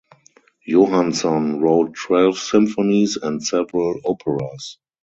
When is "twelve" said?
1.93-2.35